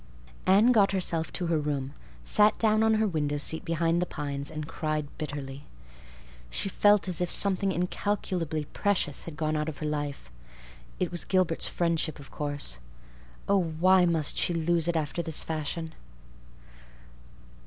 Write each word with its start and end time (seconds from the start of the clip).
Anne 0.47 0.71
got 0.71 0.93
herself 0.93 1.31
to 1.31 1.45
her 1.45 1.59
room, 1.59 1.93
sat 2.23 2.57
down 2.57 2.81
on 2.81 2.95
her 2.95 3.05
window 3.05 3.37
seat 3.37 3.63
behind 3.63 4.01
the 4.01 4.05
pines, 4.07 4.49
and 4.49 4.67
cried 4.67 5.07
bitterly. 5.19 5.65
She 6.49 6.69
felt 6.69 7.07
as 7.07 7.21
if 7.21 7.29
something 7.29 7.71
incalculably 7.71 8.65
precious 8.73 9.25
had 9.25 9.37
gone 9.37 9.55
out 9.55 9.69
of 9.69 9.77
her 9.77 9.85
life. 9.85 10.31
It 10.99 11.11
was 11.11 11.23
Gilbert's 11.23 11.67
friendship, 11.67 12.17
of 12.17 12.31
course. 12.31 12.79
Oh, 13.47 13.61
why 13.61 14.07
must 14.07 14.39
she 14.39 14.55
lose 14.55 14.87
it 14.87 14.95
after 14.97 15.21
this 15.21 15.43
fashion? 15.43 15.93